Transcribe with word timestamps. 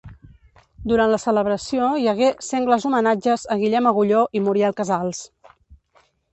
Durant 0.91 1.11
la 1.15 1.19
celebració 1.23 1.89
hi 2.05 2.09
hagué 2.13 2.31
sengles 2.47 2.89
homenatges 2.91 3.45
a 3.57 3.61
Guillem 3.63 3.93
Agulló 3.93 4.25
i 4.41 4.45
Muriel 4.49 4.77
Casals. 4.83 5.25